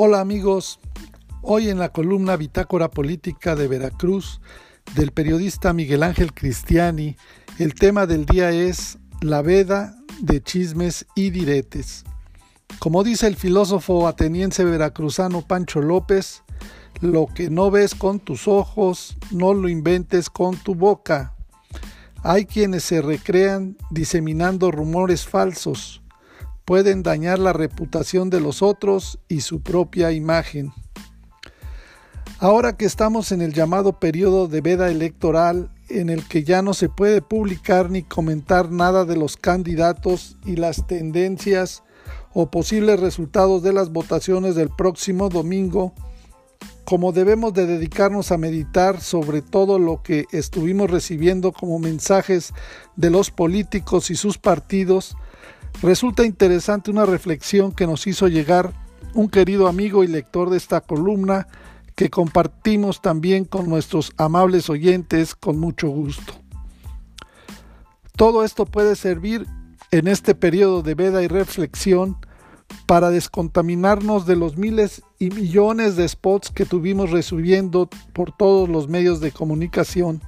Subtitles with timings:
[0.00, 0.78] Hola amigos,
[1.42, 4.40] hoy en la columna Bitácora Política de Veracruz
[4.94, 7.16] del periodista Miguel Ángel Cristiani,
[7.58, 12.04] el tema del día es la veda de chismes y diretes.
[12.78, 16.44] Como dice el filósofo ateniense veracruzano Pancho López,
[17.00, 21.34] lo que no ves con tus ojos, no lo inventes con tu boca.
[22.22, 26.02] Hay quienes se recrean diseminando rumores falsos
[26.68, 30.70] pueden dañar la reputación de los otros y su propia imagen.
[32.40, 36.74] Ahora que estamos en el llamado periodo de veda electoral, en el que ya no
[36.74, 41.84] se puede publicar ni comentar nada de los candidatos y las tendencias
[42.34, 45.94] o posibles resultados de las votaciones del próximo domingo,
[46.84, 52.52] como debemos de dedicarnos a meditar sobre todo lo que estuvimos recibiendo como mensajes
[52.94, 55.16] de los políticos y sus partidos,
[55.82, 58.72] Resulta interesante una reflexión que nos hizo llegar
[59.14, 61.46] un querido amigo y lector de esta columna
[61.94, 66.32] que compartimos también con nuestros amables oyentes con mucho gusto.
[68.16, 69.46] Todo esto puede servir
[69.92, 72.16] en este periodo de veda y reflexión
[72.86, 78.88] para descontaminarnos de los miles y millones de spots que tuvimos recibiendo por todos los
[78.88, 80.22] medios de comunicación.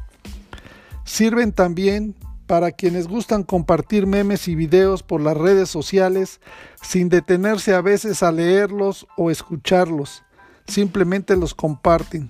[1.05, 2.15] Sirven también
[2.51, 6.41] para quienes gustan compartir memes y videos por las redes sociales
[6.83, 10.25] sin detenerse a veces a leerlos o escucharlos,
[10.67, 12.29] simplemente los comparten.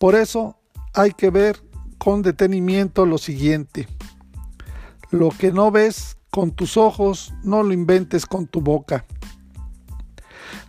[0.00, 0.56] Por eso
[0.94, 1.62] hay que ver
[1.96, 3.86] con detenimiento lo siguiente.
[5.12, 9.04] Lo que no ves con tus ojos, no lo inventes con tu boca.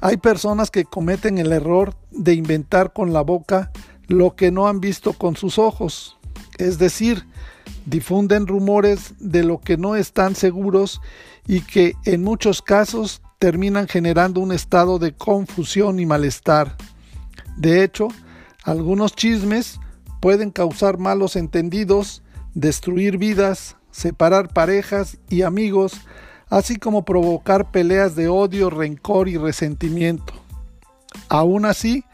[0.02, 3.72] Hay personas que cometen el error de inventar con la boca
[4.06, 6.20] lo que no han visto con sus ojos,
[6.60, 7.26] es decir,
[7.86, 11.02] difunden rumores de lo que no están seguros
[11.48, 16.78] y que en muchos casos terminan generando un estado de confusión y malestar.
[17.58, 18.08] De hecho,
[18.64, 19.80] algunos chismes
[20.20, 22.22] pueden causar malos entendidos,
[22.54, 25.94] destruir vidas, separar parejas y amigos,
[26.50, 30.34] así como provocar peleas de odio, rencor y resentimiento.
[31.28, 32.06] Aún así,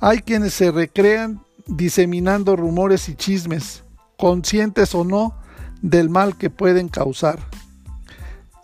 [0.00, 3.82] hay quienes se recrean diseminando rumores y chismes,
[4.16, 5.34] conscientes o no
[5.82, 7.38] del mal que pueden causar.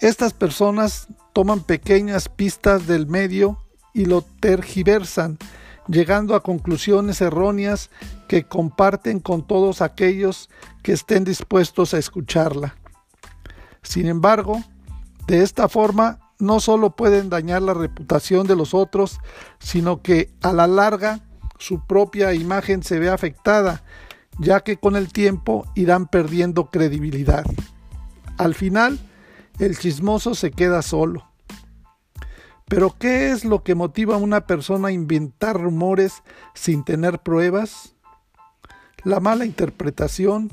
[0.01, 3.59] Estas personas toman pequeñas pistas del medio
[3.95, 5.39] y lo tergiversan,
[5.87, 7.91] llegando a conclusiones erróneas
[8.29, 10.49] que comparten con todos aquellos
[10.83, 12.77] que estén dispuestos a escucharla.
[13.83, 14.63] Sin embargo,
[15.27, 19.21] de esta forma no solo pueden dañar la reputación de los otros,
[19.61, 21.21] sino que a la larga
[21.59, 23.85] su propia imagen se ve afectada
[24.39, 27.45] ya que con el tiempo irán perdiendo credibilidad.
[28.39, 28.99] Al final,
[29.59, 31.29] el chismoso se queda solo.
[32.67, 36.23] Pero ¿qué es lo que motiva a una persona a inventar rumores
[36.55, 37.95] sin tener pruebas?
[39.05, 40.51] La mala interpretación.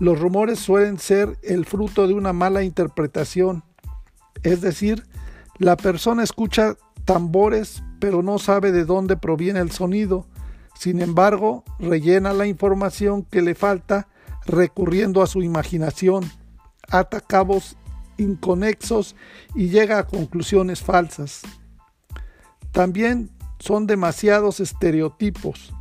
[0.00, 3.64] Los rumores suelen ser el fruto de una mala interpretación.
[4.42, 5.06] Es decir,
[5.58, 10.26] la persona escucha tambores pero no sabe de dónde proviene el sonido
[10.78, 14.08] sin embargo, rellena la información que le falta
[14.44, 16.30] recurriendo a su imaginación,
[16.88, 17.76] ata cabos
[18.18, 19.16] inconexos
[19.54, 21.42] y llega a conclusiones falsas.
[22.72, 25.72] También son demasiados estereotipos.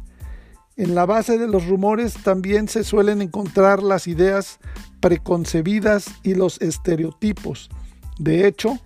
[0.77, 4.59] En la base de los rumores también se suelen encontrar las ideas
[5.01, 7.69] preconcebidas y los estereotipos.
[8.17, 8.79] De hecho,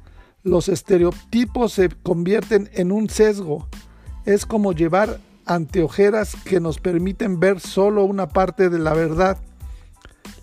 [0.43, 3.67] los estereotipos se convierten en un sesgo.
[4.25, 9.39] Es como llevar anteojeras que nos permiten ver solo una parte de la verdad.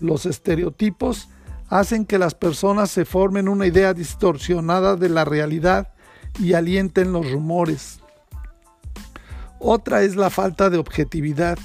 [0.01, 1.29] Los estereotipos
[1.69, 5.93] hacen que las personas se formen una idea distorsionada de la realidad
[6.39, 8.01] y alienten los rumores.
[9.59, 11.57] Otra es la falta de objetividad.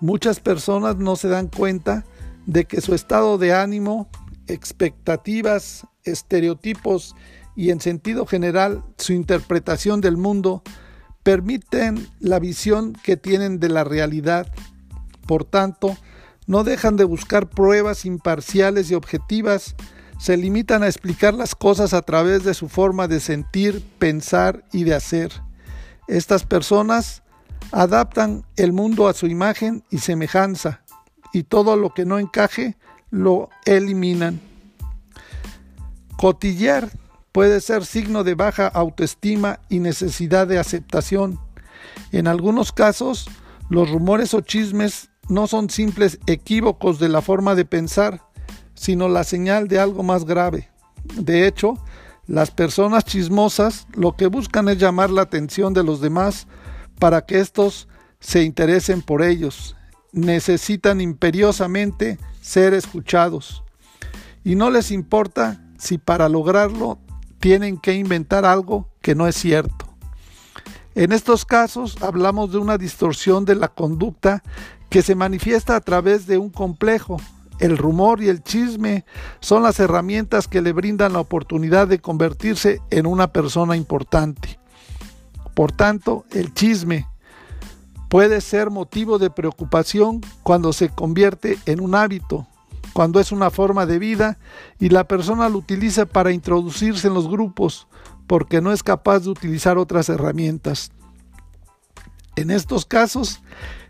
[0.00, 2.04] Muchas personas no se dan cuenta
[2.46, 4.08] de que su estado de ánimo,
[4.48, 7.14] expectativas, estereotipos
[7.54, 10.62] y en sentido general su interpretación del mundo
[11.22, 14.52] permiten la visión que tienen de la realidad.
[15.26, 15.96] Por tanto,
[16.46, 19.76] no dejan de buscar pruebas imparciales y objetivas,
[20.18, 24.84] se limitan a explicar las cosas a través de su forma de sentir, pensar y
[24.84, 25.32] de hacer.
[26.06, 27.22] Estas personas
[27.72, 30.82] adaptan el mundo a su imagen y semejanza,
[31.32, 32.76] y todo lo que no encaje
[33.10, 34.40] lo eliminan.
[36.16, 36.88] Cotillar
[37.32, 41.40] puede ser signo de baja autoestima y necesidad de aceptación.
[42.12, 43.28] En algunos casos,
[43.68, 48.22] los rumores o chismes no son simples equívocos de la forma de pensar,
[48.74, 50.70] sino la señal de algo más grave.
[51.16, 51.78] De hecho,
[52.26, 56.46] Las personas chismosas lo que buscan es llamar la atención de los demás
[56.98, 57.88] para que éstos
[58.20, 59.76] se interesen por ellos.
[60.12, 63.64] Necesitan imperiosamente ser escuchados.
[64.44, 67.00] Y no les importa si para lograrlo
[67.42, 69.88] tienen que inventar algo que no es cierto.
[70.94, 74.44] En estos casos hablamos de una distorsión de la conducta
[74.88, 77.16] que se manifiesta a través de un complejo.
[77.58, 79.04] El rumor y el chisme
[79.40, 84.60] son las herramientas que le brindan la oportunidad de convertirse en una persona importante.
[85.52, 87.08] Por tanto, el chisme
[88.08, 92.46] puede ser motivo de preocupación cuando se convierte en un hábito,
[92.92, 94.38] cuando es una forma de vida
[94.78, 97.86] y la persona lo utiliza para introducirse en los grupos
[98.26, 100.92] porque no es capaz de utilizar otras herramientas.
[102.36, 103.42] En estos casos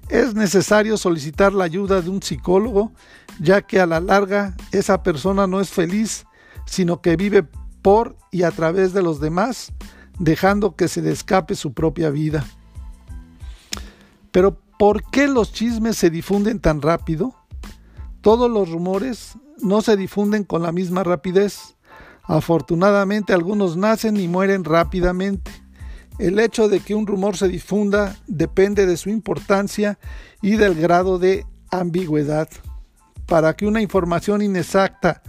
[0.08, 2.92] es necesario solicitar la ayuda de un psicólogo,
[3.38, 6.26] ya que a la larga esa persona no es feliz,
[6.66, 7.44] sino que vive
[7.82, 9.72] por y a través de los demás,
[10.18, 12.44] dejando que se le escape su propia vida.
[14.32, 17.34] Pero ¿por qué los chismes se difunden tan rápido?
[18.22, 21.76] Todos los rumores no se difunden con la misma rapidez.
[22.22, 25.50] Afortunadamente algunos nacen y mueren rápidamente.
[26.18, 29.98] El hecho de que un rumor se difunda depende de su importancia
[30.40, 32.48] y del grado de ambigüedad.
[33.26, 35.22] Para que una información inexacta